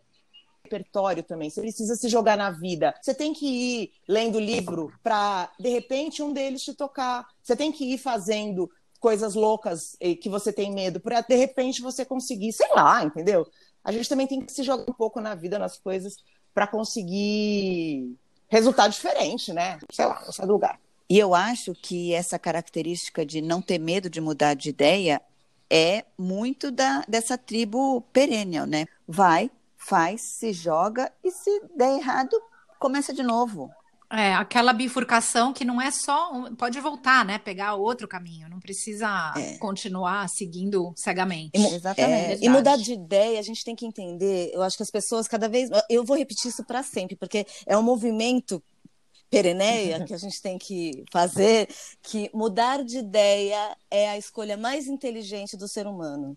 repertório 0.64 1.22
também. 1.22 1.50
Você 1.50 1.60
precisa 1.60 1.94
se 1.94 2.08
jogar 2.08 2.36
na 2.36 2.50
vida. 2.50 2.94
Você 3.00 3.14
tem 3.14 3.32
que 3.32 3.46
ir 3.46 3.92
lendo 4.08 4.38
livro 4.40 4.92
para, 5.02 5.50
de 5.58 5.68
repente, 5.68 6.22
um 6.22 6.32
deles 6.32 6.62
te 6.62 6.74
tocar. 6.74 7.26
Você 7.42 7.54
tem 7.56 7.70
que 7.70 7.92
ir 7.94 7.98
fazendo 7.98 8.70
coisas 8.98 9.34
loucas 9.34 9.94
eh, 10.00 10.14
que 10.14 10.30
você 10.30 10.50
tem 10.50 10.72
medo 10.72 10.98
para, 10.98 11.20
de 11.20 11.34
repente, 11.36 11.82
você 11.82 12.04
conseguir, 12.06 12.52
sei 12.54 12.68
lá, 12.74 13.04
entendeu? 13.04 13.46
A 13.84 13.92
gente 13.92 14.08
também 14.08 14.26
tem 14.26 14.40
que 14.40 14.52
se 14.52 14.62
jogar 14.62 14.90
um 14.90 14.94
pouco 14.94 15.20
na 15.20 15.34
vida, 15.34 15.58
nas 15.58 15.78
coisas, 15.78 16.16
para 16.54 16.66
conseguir 16.66 18.16
resultado 18.48 18.92
diferente, 18.92 19.52
né? 19.52 19.78
Sei 19.92 20.06
lá, 20.06 20.22
não 20.24 20.32
sai 20.32 20.46
do 20.46 20.52
lugar. 20.52 20.80
E 21.08 21.18
eu 21.18 21.34
acho 21.34 21.74
que 21.74 22.14
essa 22.14 22.38
característica 22.38 23.26
de 23.26 23.42
não 23.42 23.60
ter 23.60 23.78
medo 23.78 24.08
de 24.08 24.20
mudar 24.20 24.54
de 24.54 24.70
ideia 24.70 25.20
é 25.68 26.04
muito 26.16 26.70
da, 26.70 27.04
dessa 27.06 27.36
tribo 27.36 28.00
perennial, 28.12 28.66
né? 28.66 28.86
Vai, 29.06 29.50
faz, 29.76 30.22
se 30.22 30.52
joga 30.52 31.12
e 31.22 31.30
se 31.30 31.50
der 31.76 31.98
errado, 31.98 32.40
começa 32.78 33.12
de 33.12 33.22
novo. 33.22 33.70
É, 34.10 34.34
aquela 34.34 34.72
bifurcação 34.72 35.52
que 35.52 35.64
não 35.64 35.80
é 35.80 35.90
só. 35.90 36.32
um- 36.32 36.54
Pode 36.54 36.78
voltar, 36.80 37.24
né? 37.24 37.38
Pegar 37.38 37.74
outro 37.74 38.06
caminho. 38.06 38.48
Não 38.48 38.60
precisa 38.60 39.32
É. 39.36 39.56
continuar 39.58 40.28
seguindo 40.28 40.92
cegamente. 40.96 41.58
E 41.58 41.74
Exatamente. 41.74 42.44
É, 42.44 42.46
e 42.46 42.48
mudar 42.48 42.76
de 42.76 42.92
ideia, 42.92 43.38
a 43.40 43.42
gente 43.42 43.64
tem 43.64 43.74
que 43.74 43.86
entender. 43.86 44.50
Eu 44.52 44.62
acho 44.62 44.76
que 44.76 44.82
as 44.82 44.90
pessoas 44.90 45.26
cada 45.26 45.48
vez. 45.48 45.68
Eu 45.90 46.04
vou 46.04 46.16
repetir 46.16 46.50
isso 46.50 46.64
para 46.64 46.82
sempre, 46.82 47.16
porque 47.16 47.44
é 47.66 47.76
um 47.76 47.82
movimento 47.82 48.62
pereneia 49.30 50.04
que 50.04 50.14
a 50.14 50.18
gente 50.18 50.40
tem 50.40 50.58
que 50.58 51.04
fazer, 51.10 51.68
que 52.02 52.30
mudar 52.32 52.84
de 52.84 52.98
ideia 52.98 53.76
é 53.90 54.10
a 54.10 54.18
escolha 54.18 54.56
mais 54.56 54.86
inteligente 54.86 55.56
do 55.56 55.66
ser 55.66 55.86
humano. 55.86 56.36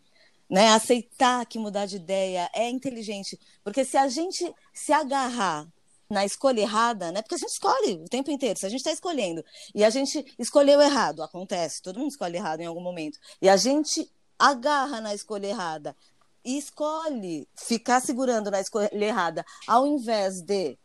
Né? 0.50 0.70
Aceitar 0.70 1.46
que 1.46 1.60
mudar 1.60 1.86
de 1.86 1.98
ideia 1.98 2.50
é 2.56 2.70
inteligente. 2.70 3.38
Porque 3.64 3.84
se 3.84 3.98
a 3.98 4.08
gente 4.08 4.52
se 4.74 4.94
agarrar 4.94 5.68
na 6.10 6.26
escolha 6.26 6.62
errada, 6.62 7.12
né? 7.12 7.22
Porque 7.22 7.36
a 7.36 7.38
gente 7.38 7.52
escolhe 7.52 7.94
o 7.96 8.10
tempo 8.10 8.32
inteiro. 8.32 8.60
Se 8.60 8.66
a 8.66 8.70
gente 8.70 8.80
está 8.80 8.92
escolhendo 8.92 9.44
e 9.76 9.84
a 9.84 9.90
gente 9.90 10.26
escolheu 10.40 10.82
errado, 10.82 11.22
acontece, 11.22 11.82
todo 11.82 12.00
mundo 12.00 12.12
escolhe 12.12 12.38
errado 12.38 12.62
em 12.62 12.66
algum 12.66 12.82
momento. 12.82 13.20
E 13.42 13.50
a 13.50 13.58
gente 13.58 14.10
agarra 14.40 15.02
na 15.02 15.14
escolha 15.14 15.48
errada 15.48 15.96
e 16.46 16.58
escolhe 16.58 17.48
ficar 17.56 18.00
segurando 18.00 18.50
na 18.50 18.62
escolha 18.62 18.90
errada, 18.94 19.46
ao 19.68 19.86
invés 19.86 20.42
de 20.42 20.78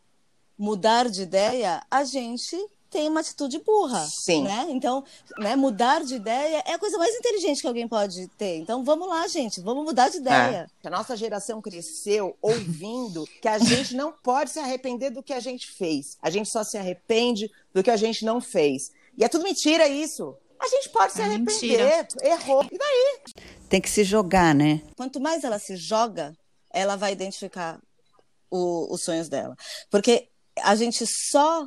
mudar 0.59 1.09
de 1.09 1.23
ideia, 1.23 1.85
a 1.91 2.05
gente 2.05 2.57
tem 2.93 3.09
uma 3.09 3.21
atitude 3.21 3.59
burra, 3.61 4.07
Sim. 4.07 4.45
né? 4.45 4.67
Então, 4.69 5.03
né, 5.39 5.57
mudar 5.57 6.05
de 6.05 6.15
ideia 6.17 6.63
é 6.67 6.75
a 6.75 6.79
coisa 6.79 6.99
mais 6.99 7.15
inteligente 7.17 7.63
que 7.63 7.67
alguém 7.67 7.89
pode 7.89 8.29
ter. 8.39 8.59
Então, 8.59 8.85
vamos 8.85 9.09
lá, 9.09 9.27
gente, 9.27 9.61
vamos 9.63 9.83
mudar 9.85 10.11
de 10.11 10.19
ideia. 10.19 10.71
A 10.85 10.91
nossa 10.91 11.17
geração 11.17 11.61
cresceu 11.63 12.37
ouvindo 12.43 13.27
que 13.41 13.49
a 13.49 13.59
gente 13.59 13.97
não 13.97 14.13
pode 14.13 14.51
se 14.51 14.59
arrepender 14.59 15.11
do 15.11 15.23
que 15.23 15.33
a 15.33 15.41
gente 15.41 15.67
fez. 15.73 16.19
A 16.21 16.29
gente 16.29 16.49
só 16.51 16.63
se 16.63 16.77
arrepende 16.77 17.51
do 17.73 17.83
que 17.83 17.91
a 17.91 17.97
gente 17.97 18.25
não 18.25 18.41
fez. 18.41 18.93
E 19.17 19.25
é 19.25 19.29
tudo 19.29 19.43
mentira 19.45 19.89
isso. 19.89 20.37
A 20.61 20.69
gente 20.69 20.91
pode 20.91 21.13
se 21.15 21.21
É 21.21 21.25
arrepender. 21.25 21.53
mentira. 21.53 22.09
Errou. 22.23 22.65
E 22.71 22.79
daí? 22.79 23.19
Tem 23.69 23.81
que 23.81 23.91
se 23.91 24.05
jogar, 24.05 24.55
né? 24.55 24.83
Quanto 24.97 25.19
mais 25.19 25.43
ela 25.45 25.59
se 25.59 25.77
joga, 25.77 26.37
ela 26.71 26.95
vai 26.95 27.13
identificar 27.13 27.81
o- 28.51 28.93
os 28.95 29.03
sonhos 29.03 29.29
dela. 29.29 29.57
Porque 29.91 30.29
a 30.63 30.77
gente 30.77 31.05
só 31.07 31.67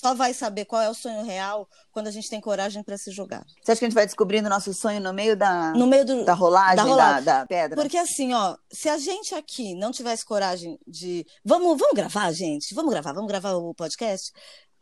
só 0.00 0.14
vai 0.14 0.32
saber 0.34 0.64
qual 0.64 0.80
é 0.82 0.88
o 0.88 0.94
sonho 0.94 1.24
real 1.24 1.68
quando 1.90 2.06
a 2.06 2.10
gente 2.10 2.28
tem 2.30 2.40
coragem 2.40 2.82
para 2.82 2.96
se 2.98 3.10
jogar. 3.10 3.44
Você 3.62 3.72
acha 3.72 3.78
que 3.78 3.84
a 3.84 3.88
gente 3.88 3.94
vai 3.94 4.06
descobrindo 4.06 4.48
nosso 4.48 4.72
sonho 4.74 5.00
no 5.00 5.12
meio 5.12 5.36
da, 5.36 5.72
No 5.72 5.86
meio 5.86 6.04
do 6.04 6.24
da 6.24 6.34
rolagem, 6.34 6.76
da 6.76 6.84
da, 6.84 6.88
rolagem. 6.90 7.24
da 7.24 7.46
pedra? 7.46 7.80
Porque 7.82 7.96
assim, 7.98 8.32
ó, 8.34 8.56
se 8.72 8.88
a 8.88 8.96
gente 8.98 9.34
aqui 9.34 9.74
não 9.74 9.90
tivesse 9.90 10.24
coragem 10.24 10.78
de. 10.86 11.26
Vamos, 11.44 11.78
vamos 11.78 11.94
gravar, 11.94 12.30
gente? 12.32 12.74
Vamos 12.74 12.90
gravar, 12.92 13.12
vamos 13.12 13.28
gravar 13.28 13.54
o 13.54 13.74
podcast? 13.74 14.30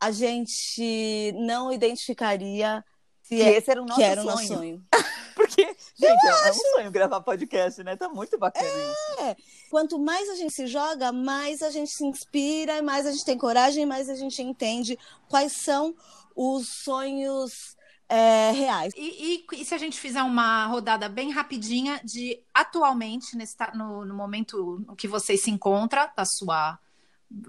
A 0.00 0.10
gente 0.10 1.32
não 1.38 1.72
identificaria 1.72 2.84
se 3.22 3.36
Que 3.36 3.42
é- 3.42 3.56
esse 3.56 3.70
era 3.70 3.82
o 3.82 3.86
nosso 3.86 3.98
que 4.00 4.04
era 4.06 4.20
o 4.20 4.24
sonho. 4.24 4.34
nosso 4.36 4.46
sonho. 4.48 4.82
Porque, 5.34 5.75
gente, 5.98 6.26
é 6.26 6.50
um 6.50 6.54
sonho 6.54 6.90
gravar 6.90 7.20
podcast, 7.20 7.82
né? 7.82 7.96
Tá 7.96 8.08
muito 8.08 8.38
bacana 8.38 8.66
isso. 8.66 9.36
Quanto 9.70 9.98
mais 9.98 10.28
a 10.28 10.34
gente 10.34 10.52
se 10.52 10.66
joga, 10.66 11.10
mais 11.12 11.62
a 11.62 11.70
gente 11.70 11.90
se 11.90 12.04
inspira, 12.04 12.82
mais 12.82 13.06
a 13.06 13.12
gente 13.12 13.24
tem 13.24 13.38
coragem, 13.38 13.86
mais 13.86 14.08
a 14.08 14.14
gente 14.14 14.42
entende 14.42 14.98
quais 15.28 15.52
são 15.52 15.94
os 16.34 16.68
sonhos 16.68 17.76
é, 18.08 18.52
reais. 18.52 18.92
E, 18.96 19.44
e, 19.52 19.60
e, 19.60 19.64
se 19.64 19.74
a 19.74 19.78
gente 19.78 19.98
fizer 19.98 20.22
uma 20.22 20.66
rodada 20.66 21.08
bem 21.08 21.30
rapidinha 21.30 22.00
de 22.04 22.40
atualmente, 22.54 23.36
nesse, 23.36 23.56
no, 23.74 24.04
no 24.04 24.14
momento 24.14 24.84
que 24.96 25.08
você 25.08 25.36
se 25.36 25.50
encontra, 25.50 26.12
da 26.16 26.24
sua 26.24 26.78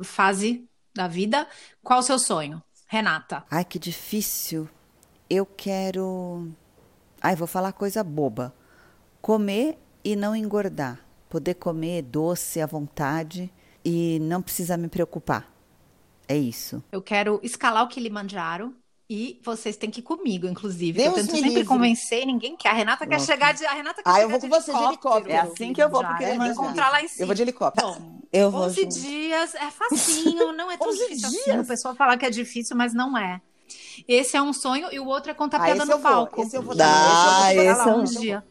fase 0.04 0.68
da 0.96 1.08
vida, 1.08 1.48
qual 1.84 2.00
o 2.00 2.04
seu 2.04 2.18
sonho? 2.18 2.62
Renata. 2.88 3.46
Ai, 3.52 3.64
que 3.64 3.78
difícil. 3.78 4.68
Eu 5.30 5.46
quero. 5.46 6.50
Ai, 7.22 7.36
vou 7.36 7.48
falar 7.48 7.72
coisa 7.74 8.04
boba. 8.04 8.54
Comer 9.22 9.78
e 10.04 10.16
não 10.16 10.36
engordar. 10.36 11.00
Poder 11.30 11.56
comer 11.56 12.02
doce 12.04 12.62
à 12.62 12.66
vontade 12.66 13.52
e 13.84 14.20
não 14.22 14.42
precisar 14.42 14.78
me 14.78 14.88
preocupar. 14.88 15.52
É 16.28 16.38
isso. 16.38 16.84
Eu 16.92 17.02
quero 17.02 17.40
escalar 17.44 17.84
o 17.84 17.88
Kilimanjaro 17.88 18.74
e 19.10 19.40
vocês 19.44 19.78
têm 19.78 19.90
que 19.90 20.00
ir 20.02 20.04
comigo, 20.04 20.48
inclusive. 20.48 21.00
Deus 21.02 21.08
eu 21.18 21.24
tento 21.24 21.32
sempre 21.32 21.50
livre. 21.50 21.66
convencer, 21.66 22.26
ninguém 22.26 22.56
quer. 22.58 22.70
A 22.70 22.74
Renata 22.74 23.08
quer 23.08 23.20
chegar 23.22 23.54
de. 23.54 23.66
A 23.66 23.72
Renata 23.74 24.04
quer 24.04 24.10
Ah, 24.10 24.22
eu 24.22 24.30
vou 24.30 24.40
com 24.40 24.50
você 24.50 24.74
de 24.74 24.84
helicóptero. 24.84 25.32
É 25.32 25.40
assim 25.40 25.74
que 25.74 25.82
eu 25.82 25.90
vou 25.90 26.00
pro 26.02 26.10
Kilimanjaro, 26.18 26.40
Kilimanjaro. 26.40 26.66
encontrar 26.66 26.90
lá 26.92 27.02
em 27.02 27.08
cima. 27.08 27.24
Eu 27.24 27.28
vou 27.28 27.36
de 27.36 27.42
helicóptero. 27.42 27.88
Bom, 27.88 28.20
Eu 28.32 28.52
vou 28.52 28.64
11 28.64 28.82
junto. 28.82 29.00
dias 29.00 29.56
é 29.56 29.72
facinho, 29.72 30.52
não 30.54 30.70
é 30.70 30.78
tão 30.78 30.90
11 30.90 30.98
difícil 30.98 31.28
assim. 31.30 31.44
dias? 31.46 31.66
O 31.66 31.68
pessoal 31.68 31.96
fala 31.96 32.18
que 32.18 32.26
é 32.26 32.30
difícil, 32.30 32.76
mas 32.76 32.94
não 32.94 33.18
é. 33.18 33.42
Esse 34.08 34.38
é 34.38 34.42
um 34.42 34.54
sonho 34.54 34.88
e 34.92 35.00
o 35.00 35.06
outro 35.06 35.32
é 35.32 35.34
contar 35.34 35.58
Ah, 35.58 35.66
piada 35.66 35.78
esse 35.80 35.86
no 35.88 35.94
eu 35.94 36.00
palco. 36.00 36.42
esse 36.42 36.56
eu 36.56 36.62
vou 36.62 36.74
esse 36.74 36.82
eu 36.82 36.88
vou 36.88 36.94
esse 36.94 37.78
Lá 37.78 37.90
é 37.90 37.96
um 37.96 38.04
dia. 38.04 38.44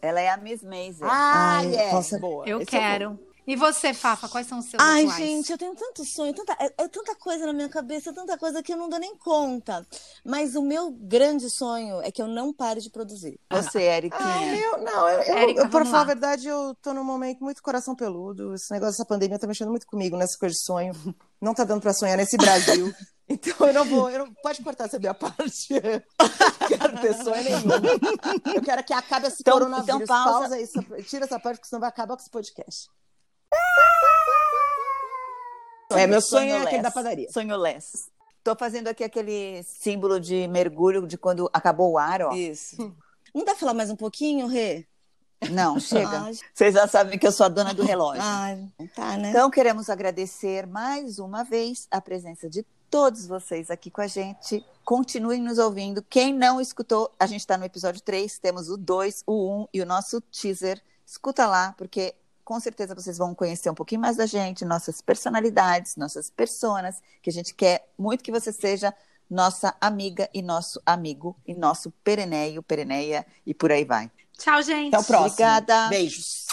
Ela 0.00 0.20
é 0.20 0.28
a 0.30 0.36
Miss 0.36 0.62
Maisel. 0.62 1.06
Ah, 1.08 1.58
Ai, 1.58 1.66
yes, 1.74 1.90
posso- 1.90 2.18
boa. 2.18 2.44
Eu 2.48 2.58
Esse 2.60 2.70
quero. 2.70 3.18
E 3.44 3.56
você, 3.56 3.92
Fafa, 3.92 4.28
quais 4.28 4.46
são 4.46 4.60
os 4.60 4.66
seus 4.66 4.80
Ai, 4.80 5.02
atuais? 5.02 5.16
gente, 5.18 5.50
eu 5.50 5.58
tenho 5.58 5.74
tanto 5.74 6.04
sonho, 6.04 6.32
tanta, 6.32 6.52
é, 6.60 6.66
é 6.78 6.86
tanta 6.88 7.12
coisa 7.16 7.44
na 7.44 7.52
minha 7.52 7.68
cabeça, 7.68 8.12
tanta 8.12 8.38
coisa 8.38 8.62
que 8.62 8.72
eu 8.72 8.76
não 8.76 8.88
dou 8.88 9.00
nem 9.00 9.16
conta. 9.16 9.84
Mas 10.24 10.54
o 10.54 10.62
meu 10.62 10.92
grande 10.92 11.50
sonho 11.50 12.00
é 12.02 12.10
que 12.12 12.22
eu 12.22 12.28
não 12.28 12.52
pare 12.52 12.80
de 12.80 12.88
produzir. 12.88 13.40
Você, 13.50 13.78
Ah, 13.78 13.80
o 13.80 13.94
Eriquinha. 13.96 14.52
meu, 14.52 14.78
não, 14.84 15.08
eu, 15.08 15.22
eu, 15.22 15.36
Érica, 15.38 15.62
eu, 15.62 15.68
pra 15.68 15.84
falar 15.84 15.96
lá. 15.98 16.02
a 16.02 16.06
verdade, 16.06 16.46
eu 16.46 16.72
tô 16.80 16.94
num 16.94 17.02
momento 17.02 17.42
muito 17.42 17.60
coração 17.60 17.96
peludo. 17.96 18.54
Esse 18.54 18.70
negócio 18.72 18.92
dessa 18.92 19.04
pandemia 19.04 19.40
tá 19.40 19.46
mexendo 19.48 19.70
muito 19.70 19.88
comigo 19.88 20.16
nessa 20.16 20.38
coisa 20.38 20.54
de 20.54 20.60
sonho. 20.62 20.92
Não 21.40 21.52
tá 21.52 21.64
dando 21.64 21.80
pra 21.80 21.92
sonhar 21.92 22.16
nesse 22.16 22.36
Brasil. 22.36 22.94
Então 23.32 23.66
eu 23.66 23.72
não 23.74 23.84
vou, 23.84 24.10
eu 24.10 24.18
não, 24.26 24.34
pode 24.34 24.62
cortar 24.62 24.84
essa 24.84 24.98
minha 24.98 25.14
parte. 25.14 25.68
quero 26.68 27.00
ter 27.00 27.14
sonho 27.14 27.42
nenhum. 27.42 28.54
Eu 28.54 28.62
quero 28.62 28.84
que 28.84 28.92
acabe 28.92 29.26
esse 29.28 29.38
Então- 29.40 29.54
coronavírus. 29.54 30.02
então 30.02 30.06
pausa. 30.06 30.38
pausa 30.40 30.60
isso, 30.60 30.80
tira 31.08 31.24
essa 31.24 31.38
parte, 31.40 31.56
porque 31.58 31.68
senão 31.68 31.80
vai 31.80 31.88
acabar 31.88 32.14
com 32.16 32.20
esse 32.22 32.30
podcast. 32.30 32.88
É, 35.90 36.06
meu 36.06 36.20
sonho 36.22 36.54
é 36.54 36.62
aquele 36.62 36.82
da 36.82 36.90
padaria. 36.90 37.30
Sonho 37.30 37.56
less. 37.56 38.10
Tô 38.42 38.56
fazendo 38.56 38.88
aqui 38.88 39.04
aquele 39.04 39.62
símbolo 39.62 40.18
de 40.18 40.48
mergulho 40.48 41.06
de 41.06 41.16
quando 41.18 41.48
acabou 41.52 41.92
o 41.92 41.98
ar, 41.98 42.22
ó. 42.22 42.32
Isso. 42.32 42.76
Não 43.34 43.44
dá 43.44 43.52
pra 43.52 43.60
falar 43.60 43.74
mais 43.74 43.90
um 43.90 43.96
pouquinho, 43.96 44.46
Rê? 44.46 44.86
Não, 45.50 45.78
chega. 45.78 46.20
Ai, 46.22 46.32
Vocês 46.54 46.74
já 46.74 46.86
sabem 46.88 47.18
que 47.18 47.26
eu 47.26 47.32
sou 47.32 47.46
a 47.46 47.48
dona 47.48 47.74
do 47.74 47.82
relógio. 47.82 48.22
Ai, 48.24 48.68
não 48.78 48.86
tá, 48.88 49.16
né? 49.16 49.30
Então, 49.30 49.50
queremos 49.50 49.90
agradecer 49.90 50.66
mais 50.66 51.18
uma 51.18 51.42
vez 51.44 51.86
a 51.90 52.00
presença 52.00 52.48
de 52.48 52.64
todos 52.92 53.26
vocês 53.26 53.70
aqui 53.70 53.90
com 53.90 54.02
a 54.02 54.06
gente. 54.06 54.62
Continuem 54.84 55.40
nos 55.40 55.56
ouvindo. 55.56 56.02
Quem 56.02 56.34
não 56.34 56.60
escutou, 56.60 57.10
a 57.18 57.26
gente 57.26 57.40
está 57.40 57.56
no 57.56 57.64
episódio 57.64 58.02
3, 58.02 58.38
temos 58.38 58.68
o 58.68 58.76
2, 58.76 59.24
o 59.26 59.62
1 59.62 59.68
e 59.72 59.80
o 59.80 59.86
nosso 59.86 60.20
teaser. 60.20 60.78
Escuta 61.06 61.46
lá, 61.46 61.74
porque 61.78 62.14
com 62.44 62.60
certeza 62.60 62.94
vocês 62.94 63.16
vão 63.16 63.34
conhecer 63.34 63.70
um 63.70 63.74
pouquinho 63.74 64.02
mais 64.02 64.18
da 64.18 64.26
gente, 64.26 64.62
nossas 64.66 65.00
personalidades, 65.00 65.96
nossas 65.96 66.28
personas, 66.28 67.00
que 67.22 67.30
a 67.30 67.32
gente 67.32 67.54
quer 67.54 67.88
muito 67.96 68.22
que 68.22 68.30
você 68.30 68.52
seja 68.52 68.94
nossa 69.30 69.74
amiga 69.80 70.28
e 70.34 70.42
nosso 70.42 70.78
amigo 70.84 71.34
e 71.46 71.54
nosso 71.54 71.90
pereneio, 72.04 72.62
pereneia 72.62 73.26
e 73.46 73.54
por 73.54 73.72
aí 73.72 73.86
vai. 73.86 74.10
Tchau, 74.36 74.62
gente. 74.62 74.94
Até 74.94 75.02
o 75.02 75.06
próximo. 75.06 75.28
Obrigada. 75.28 75.88
Beijos. 75.88 76.46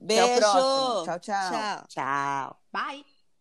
Beijo. 0.00 0.22
Até 0.22 0.34
o 0.34 0.38
próximo. 0.38 1.04
Tchau, 1.04 1.18
tchau. 1.18 1.50
Tchau. 1.50 1.84
Tchau. 1.88 2.56
Bye. 2.72 3.13